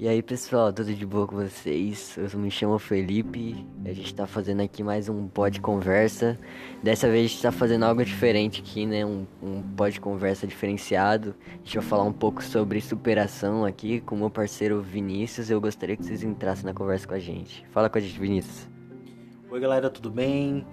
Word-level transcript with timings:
E 0.00 0.06
aí 0.06 0.22
pessoal, 0.22 0.72
tudo 0.72 0.94
de 0.94 1.04
boa 1.04 1.26
com 1.26 1.34
vocês? 1.34 2.16
Eu 2.16 2.38
me 2.38 2.52
chamo 2.52 2.78
Felipe, 2.78 3.66
a 3.84 3.92
gente 3.92 4.14
tá 4.14 4.28
fazendo 4.28 4.62
aqui 4.62 4.80
mais 4.80 5.08
um 5.08 5.26
pod 5.26 5.60
conversa. 5.60 6.38
Dessa 6.80 7.08
vez 7.08 7.24
a 7.24 7.28
gente 7.28 7.42
tá 7.42 7.50
fazendo 7.50 7.84
algo 7.84 8.04
diferente 8.04 8.60
aqui, 8.60 8.86
né? 8.86 9.04
Um, 9.04 9.26
um 9.42 9.60
pod 9.60 10.00
conversa 10.00 10.46
diferenciado. 10.46 11.34
A 11.48 11.56
gente 11.64 11.78
vai 11.78 11.84
falar 11.84 12.04
um 12.04 12.12
pouco 12.12 12.44
sobre 12.44 12.80
superação 12.80 13.64
aqui 13.64 14.00
com 14.02 14.14
meu 14.14 14.30
parceiro 14.30 14.80
Vinícius. 14.80 15.50
Eu 15.50 15.60
gostaria 15.60 15.96
que 15.96 16.04
vocês 16.04 16.22
entrassem 16.22 16.64
na 16.64 16.72
conversa 16.72 17.04
com 17.08 17.14
a 17.14 17.18
gente. 17.18 17.66
Fala 17.72 17.90
com 17.90 17.98
a 17.98 18.00
gente, 18.00 18.20
Vinícius. 18.20 18.68
Oi 19.50 19.58
galera, 19.58 19.90
tudo 19.90 20.12
bem? 20.12 20.64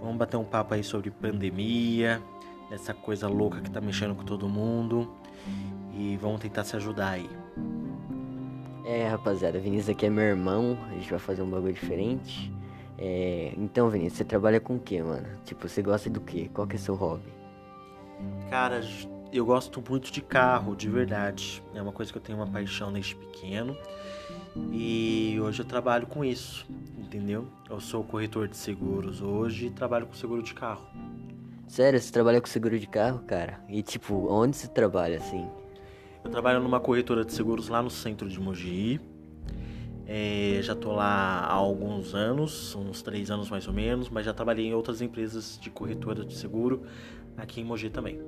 Vamos 0.00 0.16
bater 0.16 0.36
um 0.36 0.44
papo 0.44 0.74
aí 0.74 0.82
sobre 0.82 1.08
pandemia, 1.12 2.20
essa 2.68 2.92
coisa 2.92 3.28
louca 3.28 3.60
que 3.60 3.70
tá 3.70 3.80
mexendo 3.80 4.16
com 4.16 4.24
todo 4.24 4.48
mundo. 4.48 5.08
E 5.94 6.16
vamos 6.16 6.40
tentar 6.40 6.64
se 6.64 6.74
ajudar 6.74 7.10
aí. 7.10 7.41
É, 8.84 9.06
rapaziada, 9.06 9.58
Vinícius 9.60 9.90
aqui 9.90 10.06
é 10.06 10.10
meu 10.10 10.24
irmão, 10.24 10.76
a 10.90 10.94
gente 10.94 11.08
vai 11.08 11.18
fazer 11.18 11.42
um 11.42 11.50
bagulho 11.50 11.72
diferente. 11.72 12.52
É, 12.98 13.52
então, 13.56 13.88
Vinícius, 13.88 14.18
você 14.18 14.24
trabalha 14.24 14.60
com 14.60 14.76
o 14.76 14.78
que, 14.78 15.00
mano? 15.02 15.26
Tipo, 15.44 15.68
você 15.68 15.82
gosta 15.82 16.10
do 16.10 16.20
que? 16.20 16.48
Qual 16.48 16.66
que 16.66 16.76
é 16.76 16.78
seu 16.78 16.94
hobby? 16.94 17.32
Cara, 18.50 18.80
eu 19.32 19.46
gosto 19.46 19.82
muito 19.88 20.12
de 20.12 20.20
carro, 20.20 20.74
de 20.74 20.88
verdade. 20.88 21.62
É 21.74 21.80
uma 21.80 21.92
coisa 21.92 22.12
que 22.12 22.18
eu 22.18 22.22
tenho 22.22 22.38
uma 22.38 22.46
paixão 22.46 22.92
desde 22.92 23.14
pequeno. 23.14 23.76
E 24.70 25.38
hoje 25.40 25.62
eu 25.62 25.64
trabalho 25.64 26.06
com 26.06 26.24
isso, 26.24 26.66
entendeu? 26.98 27.46
Eu 27.70 27.80
sou 27.80 28.04
corretor 28.04 28.46
de 28.48 28.56
seguros 28.56 29.22
hoje 29.22 29.66
e 29.66 29.70
trabalho 29.70 30.06
com 30.06 30.14
seguro 30.14 30.42
de 30.42 30.52
carro. 30.52 30.86
Sério, 31.66 31.98
você 31.98 32.12
trabalha 32.12 32.40
com 32.40 32.46
seguro 32.46 32.78
de 32.78 32.86
carro, 32.86 33.20
cara? 33.20 33.60
E 33.68 33.82
tipo, 33.82 34.26
onde 34.28 34.56
você 34.56 34.68
trabalha 34.68 35.16
assim? 35.16 35.48
Eu 36.24 36.30
trabalho 36.30 36.60
numa 36.60 36.80
corretora 36.80 37.24
de 37.24 37.32
seguros 37.32 37.68
lá 37.68 37.82
no 37.82 37.90
centro 37.90 38.28
de 38.28 38.38
Mogi. 38.40 39.00
É, 40.06 40.58
já 40.62 40.74
tô 40.74 40.92
lá 40.92 41.40
há 41.40 41.52
alguns 41.52 42.14
anos, 42.14 42.74
uns 42.74 43.02
três 43.02 43.30
anos 43.30 43.50
mais 43.50 43.66
ou 43.66 43.72
menos, 43.72 44.08
mas 44.08 44.24
já 44.24 44.32
trabalhei 44.32 44.66
em 44.66 44.74
outras 44.74 45.00
empresas 45.00 45.58
de 45.60 45.70
corretora 45.70 46.24
de 46.24 46.34
seguro 46.34 46.82
aqui 47.36 47.60
em 47.60 47.64
Mogi 47.64 47.90
também. 47.90 48.20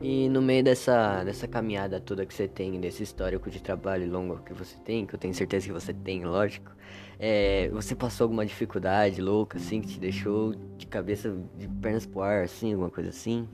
E 0.00 0.28
no 0.28 0.42
meio 0.42 0.64
dessa, 0.64 1.22
dessa 1.22 1.46
caminhada 1.46 2.00
toda 2.00 2.26
que 2.26 2.34
você 2.34 2.48
tem, 2.48 2.80
desse 2.80 3.04
histórico 3.04 3.48
de 3.48 3.62
trabalho 3.62 4.10
longo 4.10 4.38
que 4.38 4.52
você 4.52 4.76
tem, 4.78 5.06
que 5.06 5.14
eu 5.14 5.18
tenho 5.18 5.32
certeza 5.32 5.66
que 5.66 5.72
você 5.72 5.94
tem, 5.94 6.24
lógico, 6.24 6.72
é, 7.20 7.68
você 7.68 7.94
passou 7.94 8.24
alguma 8.24 8.44
dificuldade 8.44 9.22
louca, 9.22 9.58
assim, 9.58 9.80
que 9.80 9.86
te 9.86 10.00
deixou 10.00 10.56
de 10.76 10.88
cabeça, 10.88 11.32
de 11.56 11.68
pernas 11.68 12.04
pro 12.04 12.20
ar, 12.20 12.42
assim, 12.42 12.72
alguma 12.72 12.90
coisa 12.90 13.10
assim? 13.10 13.46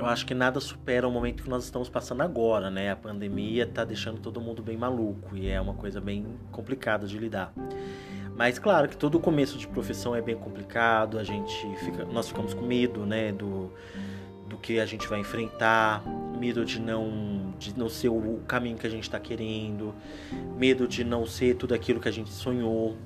Eu 0.00 0.06
acho 0.06 0.24
que 0.24 0.32
nada 0.32 0.58
supera 0.60 1.06
o 1.06 1.10
momento 1.10 1.42
que 1.42 1.50
nós 1.50 1.62
estamos 1.62 1.90
passando 1.90 2.22
agora, 2.22 2.70
né? 2.70 2.90
A 2.90 2.96
pandemia 2.96 3.66
tá 3.66 3.84
deixando 3.84 4.18
todo 4.18 4.40
mundo 4.40 4.62
bem 4.62 4.74
maluco 4.74 5.36
e 5.36 5.46
é 5.46 5.60
uma 5.60 5.74
coisa 5.74 6.00
bem 6.00 6.24
complicada 6.50 7.06
de 7.06 7.18
lidar. 7.18 7.52
Mas 8.34 8.58
claro 8.58 8.88
que 8.88 8.96
todo 8.96 9.20
começo 9.20 9.58
de 9.58 9.68
profissão 9.68 10.16
é 10.16 10.22
bem 10.22 10.34
complicado, 10.34 11.18
a 11.18 11.22
gente 11.22 11.54
fica, 11.84 12.06
nós 12.06 12.28
ficamos 12.28 12.54
com 12.54 12.64
medo, 12.64 13.04
né, 13.04 13.30
do, 13.30 13.70
do 14.48 14.56
que 14.56 14.80
a 14.80 14.86
gente 14.86 15.06
vai 15.06 15.20
enfrentar, 15.20 16.02
medo 16.38 16.64
de 16.64 16.80
não 16.80 17.52
de 17.58 17.78
não 17.78 17.90
ser 17.90 18.08
o 18.08 18.40
caminho 18.48 18.78
que 18.78 18.86
a 18.86 18.90
gente 18.90 19.02
está 19.02 19.20
querendo, 19.20 19.94
medo 20.56 20.88
de 20.88 21.04
não 21.04 21.26
ser 21.26 21.56
tudo 21.56 21.74
aquilo 21.74 22.00
que 22.00 22.08
a 22.08 22.12
gente 22.12 22.30
sonhou, 22.30 22.96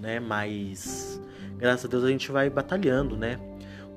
né? 0.00 0.20
Mas 0.20 1.20
graças 1.58 1.86
a 1.86 1.88
Deus 1.88 2.04
a 2.04 2.08
gente 2.08 2.30
vai 2.30 2.48
batalhando, 2.48 3.16
né? 3.16 3.49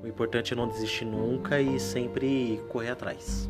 O 0.04 0.06
importante 0.06 0.52
é 0.52 0.56
não 0.56 0.68
desistir 0.68 1.06
nunca 1.06 1.58
e 1.58 1.80
sempre 1.80 2.60
correr 2.68 2.90
atrás. 2.90 3.48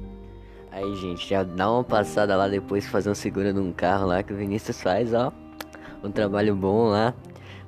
Aí, 0.71 0.95
gente, 0.95 1.29
já 1.29 1.43
dá 1.43 1.69
uma 1.69 1.83
passada 1.83 2.37
lá 2.37 2.47
depois, 2.47 2.87
fazer 2.87 3.11
um 3.11 3.15
seguro 3.15 3.53
num 3.53 3.73
carro 3.73 4.07
lá 4.07 4.23
que 4.23 4.33
o 4.33 4.37
Vinícius 4.37 4.81
faz, 4.81 5.13
ó. 5.13 5.33
Um 6.01 6.13
trabalho 6.13 6.55
bom 6.55 6.91
lá. 6.91 7.13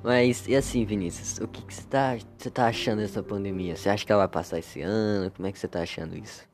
Mas, 0.01 0.47
e 0.47 0.55
assim, 0.55 0.85
Vinícius, 0.85 1.37
o 1.39 1.49
que, 1.49 1.61
você, 1.73 1.83
tá, 1.83 2.17
tá 2.53 2.67
achando 2.67 2.99
dessa 2.99 3.21
pandemia? 3.21 3.75
Você 3.75 3.89
acha 3.89 4.05
que 4.05 4.11
ela 4.11 4.21
vai 4.21 4.29
passar 4.29 4.57
esse 4.57 4.79
ano? 4.81 5.29
Como 5.31 5.45
é 5.49 5.51
que 5.51 5.59
você 5.59 5.67
tá 5.67 5.81
achando 5.81 6.17
isso? 6.17 6.47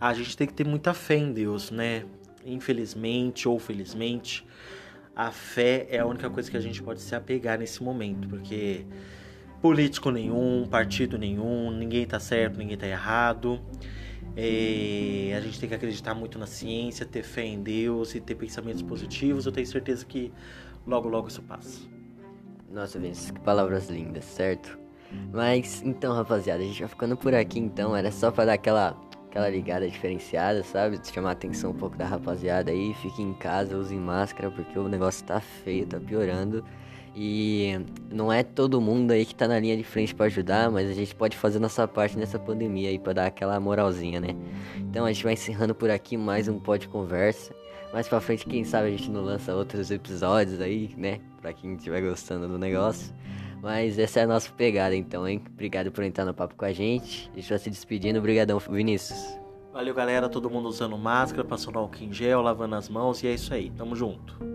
A 0.00 0.14
gente 0.14 0.34
tem 0.34 0.46
que 0.46 0.54
ter 0.54 0.66
muita 0.66 0.94
fé 0.94 1.16
em 1.16 1.34
Deus, 1.34 1.70
né? 1.70 2.06
Infelizmente 2.46 3.46
ou 3.46 3.58
felizmente, 3.58 4.46
a 5.14 5.30
fé 5.30 5.86
é 5.90 5.98
a 5.98 6.06
única 6.06 6.30
coisa 6.30 6.50
que 6.50 6.56
a 6.56 6.60
gente 6.60 6.82
pode 6.82 7.02
se 7.02 7.14
apegar 7.14 7.58
nesse 7.58 7.82
momento, 7.82 8.26
porque 8.26 8.86
político 9.62 10.10
nenhum, 10.10 10.66
partido 10.68 11.16
nenhum, 11.16 11.70
ninguém 11.70 12.04
tá 12.04 12.18
certo, 12.18 12.58
ninguém 12.58 12.76
tá 12.76 12.86
errado. 12.86 13.60
É, 14.36 15.34
a 15.36 15.40
gente 15.40 15.60
tem 15.60 15.68
que 15.68 15.74
acreditar 15.74 16.14
muito 16.14 16.38
na 16.38 16.46
ciência, 16.46 17.06
ter 17.06 17.22
fé 17.22 17.44
em 17.44 17.62
Deus 17.62 18.14
e 18.14 18.20
ter 18.20 18.34
pensamentos 18.34 18.82
positivos. 18.82 19.46
Eu 19.46 19.52
tenho 19.52 19.66
certeza 19.66 20.04
que 20.04 20.32
logo, 20.84 21.08
logo 21.08 21.28
isso 21.28 21.42
passa. 21.42 21.80
Nossa, 22.70 22.98
Vinícius, 22.98 23.30
que 23.30 23.40
palavras 23.40 23.88
lindas, 23.88 24.24
certo? 24.24 24.78
Mas 25.30 25.82
então, 25.82 26.14
rapaziada, 26.14 26.62
a 26.62 26.66
gente 26.66 26.80
vai 26.80 26.88
ficando 26.88 27.16
por 27.16 27.34
aqui 27.34 27.60
então. 27.60 27.94
Era 27.94 28.10
só 28.10 28.30
pra 28.30 28.46
dar 28.46 28.54
aquela, 28.54 28.98
aquela 29.28 29.48
ligada 29.48 29.88
diferenciada, 29.88 30.64
sabe? 30.64 30.98
Chamar 31.04 31.28
a 31.28 31.32
atenção 31.32 31.70
um 31.70 31.74
pouco 31.74 31.96
da 31.96 32.06
rapaziada 32.06 32.70
aí. 32.72 32.94
Fiquem 32.94 33.28
em 33.28 33.34
casa, 33.34 33.76
usem 33.76 33.98
máscara, 33.98 34.50
porque 34.50 34.76
o 34.78 34.88
negócio 34.88 35.24
tá 35.24 35.38
feio, 35.38 35.86
tá 35.86 36.00
piorando. 36.00 36.64
E 37.14 37.78
não 38.10 38.32
é 38.32 38.42
todo 38.42 38.80
mundo 38.80 39.10
aí 39.10 39.26
que 39.26 39.34
tá 39.34 39.46
na 39.46 39.58
linha 39.58 39.76
de 39.76 39.84
frente 39.84 40.14
para 40.14 40.26
ajudar, 40.26 40.70
mas 40.70 40.88
a 40.88 40.94
gente 40.94 41.14
pode 41.14 41.36
fazer 41.36 41.58
nossa 41.58 41.86
parte 41.86 42.16
nessa 42.16 42.38
pandemia 42.38 42.88
aí 42.88 42.98
para 42.98 43.12
dar 43.12 43.26
aquela 43.26 43.58
moralzinha, 43.60 44.18
né? 44.18 44.34
Então 44.78 45.04
a 45.04 45.12
gente 45.12 45.22
vai 45.22 45.34
encerrando 45.34 45.74
por 45.74 45.90
aqui 45.90 46.16
mais 46.16 46.48
um 46.48 46.58
de 46.78 46.88
conversa. 46.88 47.54
Mais 47.92 48.08
pra 48.08 48.20
frente, 48.20 48.46
quem 48.46 48.64
sabe 48.64 48.88
a 48.88 48.90
gente 48.90 49.10
não 49.10 49.20
lança 49.20 49.54
outros 49.54 49.90
episódios 49.90 50.60
aí, 50.60 50.94
né? 50.96 51.20
Pra 51.42 51.52
quem 51.52 51.74
estiver 51.74 52.00
gostando 52.00 52.48
do 52.48 52.58
negócio. 52.58 53.14
Mas 53.62 53.98
essa 53.98 54.20
é 54.20 54.22
a 54.24 54.26
nossa 54.26 54.50
pegada 54.50 54.96
então, 54.96 55.28
hein? 55.28 55.42
Obrigado 55.52 55.92
por 55.92 56.02
entrar 56.02 56.24
no 56.24 56.32
papo 56.32 56.54
com 56.56 56.64
a 56.64 56.72
gente. 56.72 57.30
A 57.32 57.36
gente 57.36 57.48
vai 57.50 57.58
se 57.58 57.70
despedindo. 57.70 58.18
Obrigadão, 58.18 58.58
Vinícius. 58.58 59.38
Valeu, 59.72 59.94
galera. 59.94 60.28
Todo 60.28 60.50
mundo 60.50 60.68
usando 60.68 60.96
máscara, 60.98 61.44
passando 61.44 61.78
álcool 61.78 62.02
em 62.02 62.12
gel, 62.12 62.40
lavando 62.40 62.74
as 62.74 62.88
mãos. 62.88 63.22
E 63.22 63.28
é 63.28 63.34
isso 63.34 63.52
aí. 63.54 63.70
Tamo 63.70 63.94
junto. 63.94 64.51